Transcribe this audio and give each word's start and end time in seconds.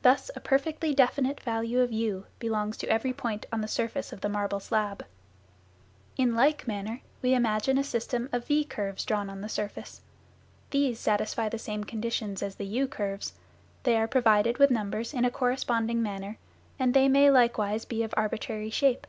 Thus 0.00 0.30
a 0.34 0.40
perfectly 0.40 0.94
definite 0.94 1.42
value 1.42 1.80
of 1.80 1.92
u 1.92 2.24
belongs 2.38 2.74
to 2.78 2.88
every 2.88 3.12
point 3.12 3.44
on 3.52 3.60
the 3.60 3.68
surface 3.68 4.10
of 4.10 4.22
the 4.22 4.30
marble 4.30 4.60
slab. 4.60 5.04
In 6.16 6.34
like 6.34 6.66
manner 6.66 7.02
we 7.20 7.34
imagine 7.34 7.76
a 7.76 7.84
system 7.84 8.30
of 8.32 8.46
v 8.46 8.64
curves 8.64 9.04
drawn 9.04 9.28
on 9.28 9.42
the 9.42 9.50
surface. 9.50 10.00
These 10.70 10.98
satisfy 11.00 11.50
the 11.50 11.58
same 11.58 11.84
conditions 11.84 12.42
as 12.42 12.54
the 12.54 12.64
u 12.64 12.88
curves, 12.88 13.34
they 13.82 13.98
are 13.98 14.08
provided 14.08 14.56
with 14.56 14.70
numbers 14.70 15.12
in 15.12 15.26
a 15.26 15.30
corresponding 15.30 16.02
manner, 16.02 16.38
and 16.78 16.94
they 16.94 17.06
may 17.06 17.30
likewise 17.30 17.84
be 17.84 18.02
of 18.02 18.14
arbitrary 18.16 18.70
shape. 18.70 19.06